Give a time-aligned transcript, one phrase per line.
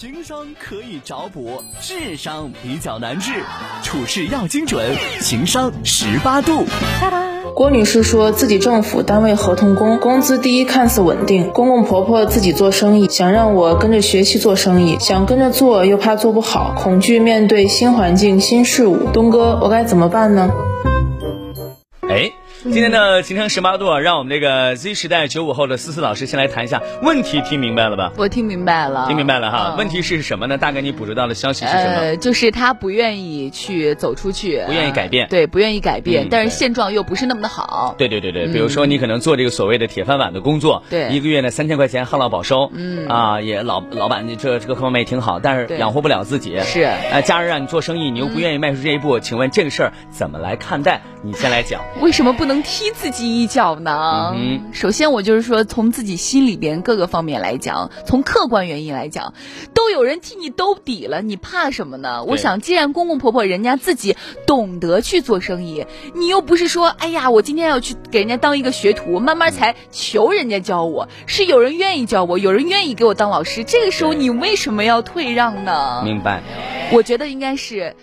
[0.00, 3.32] 情商可以找补，智商比较难治，
[3.82, 6.64] 处事要精准，情商十八度。
[7.54, 11.50] 郭女士说自己政府单位合同工，工资低，看似稳定。
[11.50, 19.10] 公公婆婆自己做生意，想让我跟着学习做生意，想跟着做又怕做不好，恐惧面对新环境、新事物。
[19.12, 20.50] 东哥，我该怎么办呢？
[22.08, 22.32] 哎。
[22.62, 28.12] 今天的情商十八度啊，让我们这个 Z 时代九五后的思思老师先来谈一下问题，听明白了吧？
[28.18, 29.76] 我听明白了，听明白了哈。
[29.78, 30.58] 问题是什么呢？
[30.58, 31.94] 大概你捕捉到的消息是什么？
[32.00, 37.94] 呃，就是他不愿意去走出去，不愿意改变，对，不愿意改变，但是现状又不是那么的好。
[37.96, 51.00] 对对对对，比如说你可能做这个所谓的铁饭碗的工作，对，一个月呢三千块钱旱涝保收，嗯啊，也老老板这这个各方面也挺好，但是养活不了自己，是，呃，家人让你做生意，你又不愿意迈出这一步，请问这个事儿怎么来看待？
[51.22, 51.82] 你先来讲。
[52.00, 53.30] 为什么不能踢自己？
[53.40, 54.32] 一脚呢？
[54.34, 59.34] 嗯首先，我就是说，从自己心里边各个方面来讲，从客观原因来讲，
[59.72, 62.24] 都有人替你兜底了，你怕什么呢？
[62.24, 76.02] 我想，既然公公婆婆人家自己懂得去做生意，你又不是说，哎呀，我今天要去给人家当一个学徒，慢慢才求人家教我，是有人愿意教我，有人愿意给我当老师，这个时候你为什么要退让呢？
[76.04, 76.42] 明白？
[76.92, 77.94] 我觉得应该是。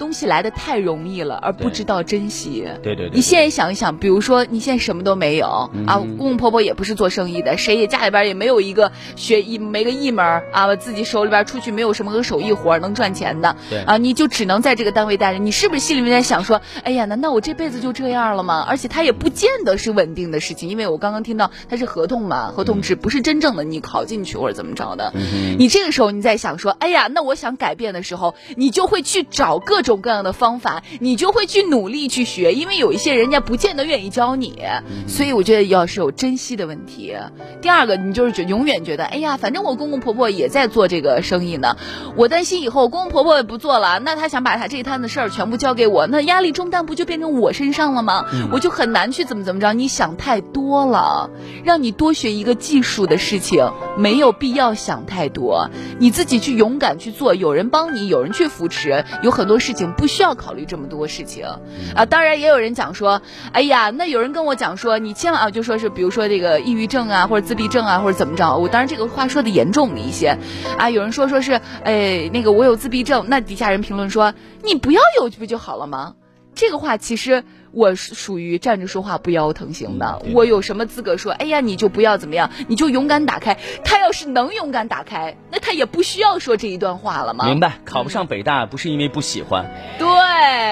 [0.00, 2.66] 东西来的太容易了，而不知道珍惜。
[2.82, 3.10] 对对对。
[3.14, 13.54] 你现在想一想，比如说你现在什么都没有啊，公公婆婆也不是做生意的，谁也家里边也没有一个学艺没个一门啊，自己手里边出去没有什么个手艺活能赚钱的。
[13.68, 13.82] 对。
[13.82, 18.64] 啊，你就只能在这个单位待着，你是不是心里面在想说，哎呀，难道我这辈子就这样了吗？
[18.66, 25.12] 而且他也不见得是稳定的事情，因为我刚刚听到他是合同嘛，合同制不是真正的你考进去或者怎么着的。
[25.14, 25.56] 嗯。
[25.58, 30.82] 你这个时候你在想说，哎呀，那我想改变的时候，你就会去找各种各样的方法。
[31.00, 34.62] 你就会去努力去学，因为有一些人家不见得愿意教你，
[35.06, 37.14] 所以我觉得要是有珍惜的问题。
[37.62, 41.76] 第二个，你就是永远觉得，哎呀，反正我公公婆婆也在做这个生意呢，
[42.16, 48.26] 我担心以后公公婆婆也不做了，那他想把他这一摊子事儿全部交给我，那压力重担不就变成我身上了吗？
[48.52, 49.72] 我就很难去怎么怎么着。
[49.72, 51.30] 你想太多了，
[51.64, 60.64] 让你多学一个技术的事情，没有必要想太多，你自己去勇敢去做，有人帮你，有人去扶持，有很多事情不需要考虑。
[60.70, 61.44] 这么多事情
[61.96, 63.20] 啊，当然也有人讲说，
[63.52, 68.56] 哎呀，那有人跟我讲说，你千万啊，就说是比如说这个抑郁症啊，或者自闭症啊，或者怎么着。
[68.56, 70.36] 我当然这个话说的严重一些
[70.78, 74.32] 啊，有人说说是，哎，那个我有自闭症，那底下人评论说，
[74.62, 76.14] 你不要有不就好了吗？
[76.54, 77.42] 这个话其实。
[77.72, 81.32] 我是属于站着说话不腰疼型的，我有什么资格说？
[81.32, 83.56] 哎呀，你就不要怎么样，你就勇敢打开。
[83.84, 87.44] 他要是能勇敢打开，那他也不需要说这一段话了吗？
[87.46, 90.06] 明白，考不上北大不是因为不喜欢，对，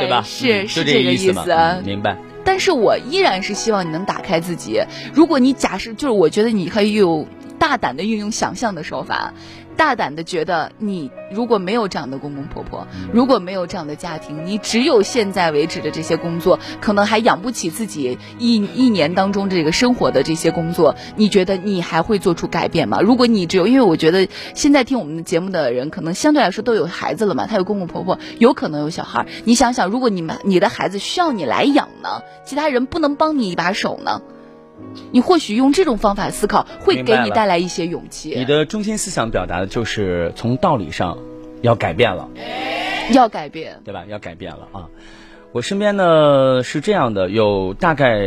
[0.00, 0.22] 对吧？
[0.24, 1.44] 是是这个意思。
[1.84, 2.16] 明白。
[2.44, 4.82] 但是我依然是希望你能打开自己。
[5.14, 7.26] 如果你假设，就是我觉得你可以有
[7.58, 9.32] 大胆的运用想象的手法。
[9.76, 23.00] 大胆的觉得，你如果没有这样的公公婆婆，如果没有这样的家庭，你只有现在为止的这些工作，可能还养不起自己一一年当中这个生活的这些工作，你觉得你还会做出改变吗？
[23.00, 29.26] 如果你只有，因为我觉得现在听我们的节目的人，可能相对来说都有孩子了嘛，他有公公婆婆，有可能有小孩。
[29.44, 34.22] 你想想，如果你们你的孩子需要你来养呢，其他人不能帮你一把手呢？
[35.10, 38.34] 你或许用这种方法思考，会给你带来一些勇气。
[38.36, 41.18] 你的中心思想表达的就是从道理上
[41.62, 42.28] 要改变了，
[43.12, 44.04] 要改变，对吧？
[44.08, 44.88] 要改变了啊！
[45.52, 48.18] 我身边呢是这样的，有大概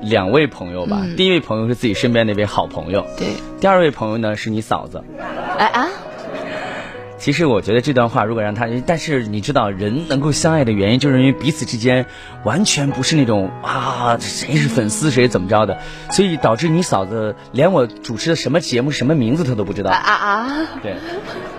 [0.00, 1.04] 两位朋友吧。
[1.16, 3.26] 第一位朋友是自己身边那位好朋友，对。
[3.60, 5.02] 第二位朋友呢是你嫂子。
[5.58, 5.88] 哎啊！
[7.18, 12.06] 其实我觉得这段话，如果让他，但是你知道，人能够相爱的原因，就是因为彼此之间
[12.44, 15.78] 完全不是那种啊，谁是粉丝谁怎么着的，
[16.12, 20.66] 所以导致你嫂子连我主持的什么节目、什么名字她都不知道啊啊！
[20.80, 20.94] 对，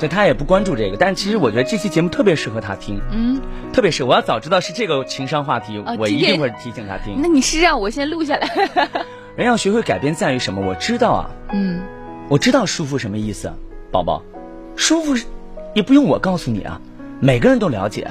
[0.00, 0.96] 就她也不关注这个。
[0.96, 3.40] 但其实我觉得这期节目特别适合她听，嗯，
[3.72, 7.20] 特别是我要早知道是这个情商话题，我一定会提醒她听。
[7.22, 8.48] 那你是让我先录下来？
[9.36, 10.66] 人要学会改变在于什么？
[10.66, 11.80] 我知道啊，嗯，
[12.28, 13.52] 我知道舒服什么意思，
[13.92, 14.20] 宝宝，
[14.74, 15.24] 舒服是。
[15.74, 16.80] 也不用我告诉你啊，
[17.20, 18.08] 每个人都了解，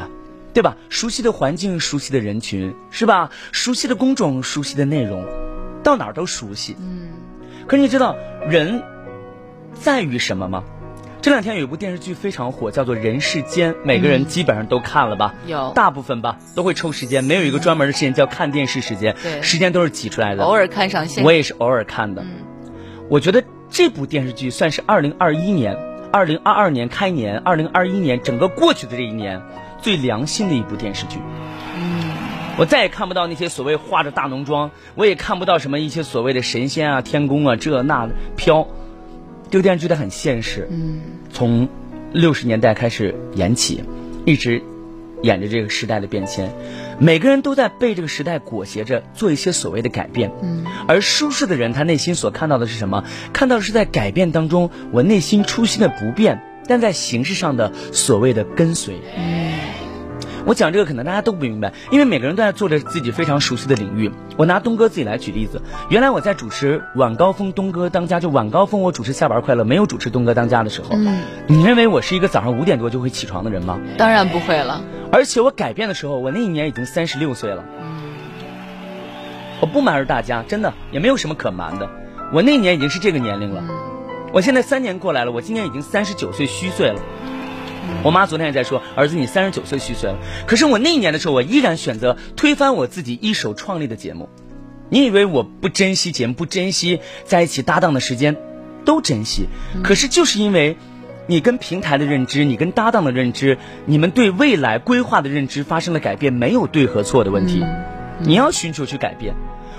[0.53, 0.77] 对吧？
[0.89, 3.31] 熟悉的环境，熟悉的人群，是吧？
[3.51, 5.25] 熟悉的工种，熟悉的内容，
[5.81, 6.75] 到哪儿都熟悉。
[6.79, 7.09] 嗯。
[7.65, 8.15] 可是你知道
[8.47, 8.83] 人
[9.73, 10.63] 在于什么吗？
[11.21, 15.33] 这两天有一部电视剧非常火，叫做《人世间》，每个人基本上都看了吧？
[15.47, 15.71] 有。
[15.73, 19.15] 大部分吧，都会抽时间，没有一个专门的时间叫看电视时间。
[19.23, 19.41] 对。
[19.41, 20.43] 时间都是挤出来的。
[20.43, 21.23] 偶尔看上线。
[21.23, 22.21] 我也是偶尔看的。
[22.23, 22.29] 嗯。
[23.09, 25.92] 我觉得这部电视剧算是二零二一年。
[26.13, 29.41] 二零二二年开年，二零二一年整个过去的这一年，
[29.81, 31.17] 最良心的一部电视剧。
[31.75, 32.11] 嗯，
[32.55, 38.67] 我再也看不到那些所谓化着大浓妆，我也看不到什么一些所谓的神仙啊、天宫啊这那的飘。
[39.49, 40.67] 这个电视剧它很现实。
[40.69, 41.01] 嗯，
[41.31, 41.67] 从
[42.11, 43.83] 六十年代开始演起，
[44.23, 44.61] 一直
[45.23, 46.53] 演着这个时代的变迁。
[47.03, 50.31] 每个人都在被这个时代裹挟着做一些所谓的改变。
[50.41, 53.03] 嗯，而舒适的人，他内心所看到的是什么？
[53.33, 59.01] 看到的是在改变当中，我内心初心的不变，但在形式上的所谓的跟随。
[59.17, 59.51] 嗯，
[60.45, 64.09] 我讲这个可能大家都不明白，因为每个人都在做着自己非常熟悉的领域。
[64.37, 73.77] 我拿东哥自己来举例子，原来我在主持晚高峰东哥当家，就晚高峰我主持下班快乐，没有主持东哥当家的时候，嗯，你认为我是一个早上五点多就会起床的人吗？
[73.97, 74.81] 当然不会了。
[75.13, 77.63] 而且我改变的时候，我那一年已经三十六岁了。
[79.61, 81.87] 我不瞒着大家，真的也没有什么可瞒的。
[82.33, 83.63] 我那年已经是这个年龄了。
[84.33, 86.99] 我现在三年过来了，我今年已经三十九岁虚岁了。
[88.03, 90.17] 我妈昨天也在说，儿子你三十九岁虚岁了。
[90.47, 94.29] 可是我那一年的时候，我依然选择推翻我自己一手创立的节目。
[94.89, 98.35] 你以为我不珍惜节目，不珍惜在一起搭档的时间，
[98.83, 99.47] 都珍惜。
[99.83, 100.75] 可是就是因为。
[101.25, 107.63] 你跟平台的认知，你跟搭档的认知，你们对未来规划的认知发生了改变，没有对和错的问题。
[108.19, 109.33] 你要寻求去改变。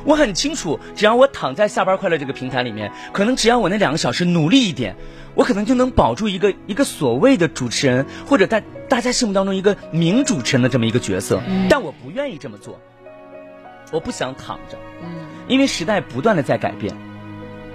[0.05, 4.97] 我很清楚，只要我躺在下班快乐这个平台里面，可能只要我那两个小时努力一点，
[5.35, 11.43] 我可能就能保住一个一个所谓的主持人，或者在大家心目当中一个名主持人的这么一个角色。
[11.71, 12.79] 但我不愿意这么做，
[13.93, 14.77] 我不想躺着，
[15.49, 16.95] 因为时代不断的在改变。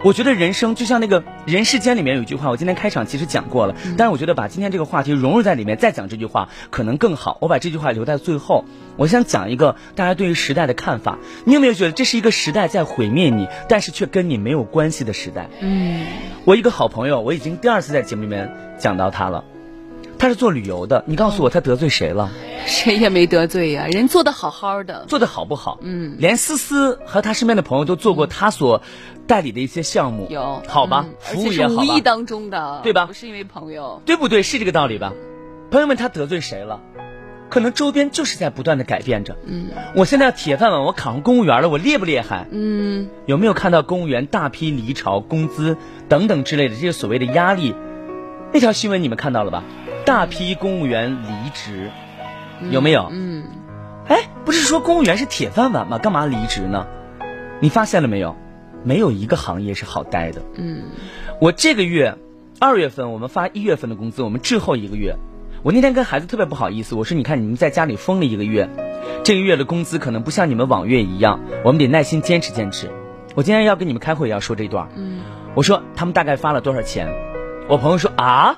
[0.01, 7.37] 我觉得人生就像那个人世间里面有一句话，我今天开场其实讲过了，但是我觉得把今天这个话题融入在里面再讲这句话可能更好。
[7.41, 8.63] 我把这句话留在最后，
[8.95, 11.19] 我想讲一个大家对于时代的看法。
[11.43, 15.49] 你有没有觉得这是一个时代在毁灭你，但是却跟你没有关系的时代？
[15.59, 16.05] 嗯，
[16.45, 19.43] 我一个好朋友，我已经第二次在节目里面讲到他了。
[20.17, 22.31] 他是做旅游的，你告诉我他得罪谁了？
[22.69, 25.05] 谁也没得罪呀， 人做的好好的。
[25.07, 25.79] 做的好不好？
[25.81, 28.81] 嗯，连思思和他身边的朋友都做过他所
[29.27, 30.27] 代理的一些项目。
[30.29, 31.81] 有好吧，服务也好吧。
[31.81, 33.05] 无意当中的，对吧？
[33.07, 34.43] 不是因为朋友，对不对？
[34.43, 35.13] 是这个道理吧？
[35.71, 36.79] 朋友们，他得罪谁了？
[37.49, 39.35] 可能周边就是在不断的改变着。
[39.45, 42.45] 嗯，我现在要铁饭碗，我考上公务员了，我厉不厉害？
[42.51, 45.75] 嗯，有没有看到公务员大批离巢、工资
[46.07, 47.73] 等等之类的这些所谓的压力？
[48.53, 49.63] 那条新闻你们看到了吧？
[50.05, 51.89] 大批公务员离职，
[52.71, 53.07] 有没有？
[53.11, 53.43] 嗯，
[54.07, 55.97] 哎，不是说公务员是铁饭碗吗？
[55.97, 56.87] 干嘛离职呢？
[57.61, 58.35] 你发现了没有？
[58.83, 60.41] 没有一个行业是好待的。
[60.55, 60.83] 嗯，
[61.41, 62.17] 我这个月
[62.59, 65.15] 二月份我们发一月份的工资，我们滞后一个月。
[65.63, 68.69] 我那天跟孩子特别不好意思，我说你看你们在家里封了一个月，
[69.23, 72.89] 这个月的工资可能不像你们往月一样，我们得耐心坚持坚持。
[73.35, 74.87] 我今天要跟你们开会，要说这段。
[74.95, 75.19] 嗯，
[75.55, 77.13] 我说他们大概发了多少钱？
[77.67, 78.57] 我朋友说啊。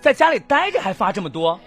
[0.00, 1.60] 在家里待着还发这么多，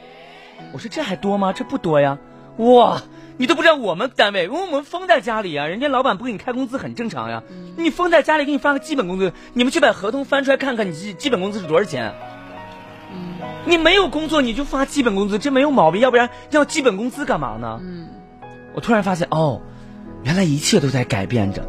[0.74, 1.54] 我说这还多吗？
[1.54, 2.18] 这不多呀！
[2.58, 3.02] 哇，
[3.38, 7.44] 你都不知道我们单位，因为我们封在家里啊，人家老板不给你开工资很正常呀。
[7.78, 12.14] 你封在家里给你发个基本工资，你们去把合同翻出来看看，你基基本工资是多少钱？
[13.66, 17.80] 你没有工作你就发基本工资，这没有毛病，要不然要基本工资干嘛呢？
[18.74, 19.62] 我突然发现哦，
[20.24, 21.68] 原来一切都在改变着，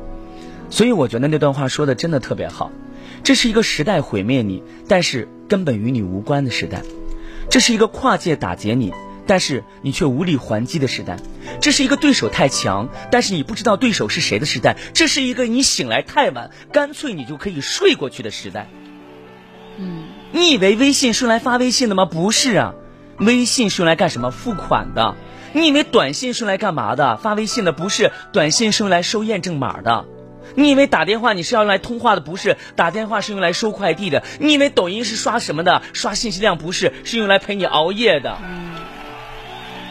[0.70, 2.70] 所以我觉得那段话说的真的特别好。
[3.24, 6.80] 这是一个时代毁灭你，但是根本与你无关的时代；
[7.50, 8.92] 这是一个跨界打劫你，
[9.26, 11.16] 但是你却无力还击的时代；
[11.60, 18.68] 这是一个对手太强，但是你不知道对手是谁的时代；这是一个你醒来太晚，干脆你就可以睡过去的时代。
[19.78, 22.04] 嗯，你以为微信是用来发微信的吗？
[22.04, 22.74] 不是啊，
[23.18, 24.30] 微信是用来干什么？
[24.30, 25.16] 付款的。
[25.54, 27.16] 你以为短信是用来干嘛的？
[27.16, 30.04] 发微信的不是，短信是用来收验证码的。
[30.54, 32.56] 你以为打电话你是要用来通话的，不是？
[32.76, 34.22] 打电话是用来收快递的。
[34.40, 35.82] 你以为抖音是刷什么的？
[35.92, 38.36] 刷信息量不是，是用来陪你熬夜的。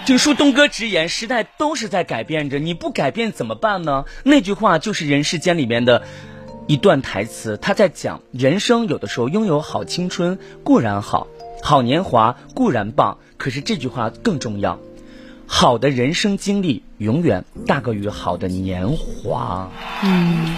[0.06, 4.06] 就恕东哥直言，时代都是在改变着，你不改变怎么办呢？
[4.24, 6.04] 那句话就是《人世间》里面的
[6.66, 11.28] 一段台词，他在讲人生有的时候拥有好青春固然好，
[11.62, 14.80] 好年华固然棒，可是这句话更重要。
[15.50, 19.72] 好的人生经历永远大过于好的年华。
[20.04, 20.56] 嗯，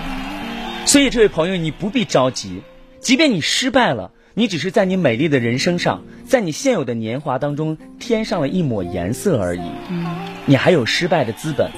[0.86, 2.64] 所以这位朋友，你不必着急，
[3.00, 9.62] 即便你失败了，你只是在你美丽的人生上，在你现有的年华当中添上了一抹颜色而已。
[9.90, 10.06] 嗯，
[10.48, 11.70] 你还有失败的资本，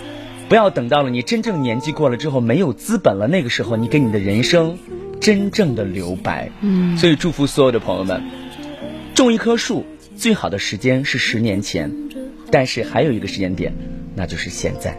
[0.48, 4.78] 不要等到了你真正年纪过了之后没有资本了，那个时候你给你的人生
[5.20, 6.50] 真正的留白。
[6.62, 8.24] 嗯，所以祝福所有的朋友们，
[9.14, 11.92] 种一棵树最好的时间是十年前。
[12.52, 13.74] 但是还有一个时间点，
[14.16, 14.96] 那就是现在。